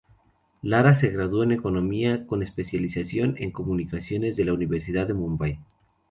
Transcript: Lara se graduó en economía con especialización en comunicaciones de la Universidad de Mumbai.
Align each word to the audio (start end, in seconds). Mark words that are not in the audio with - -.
Lara 0.63 0.95
se 0.95 1.09
graduó 1.11 1.43
en 1.43 1.51
economía 1.51 2.25
con 2.25 2.41
especialización 2.41 3.35
en 3.37 3.51
comunicaciones 3.51 4.35
de 4.35 4.45
la 4.45 4.53
Universidad 4.53 5.05
de 5.05 5.13
Mumbai. 5.13 5.59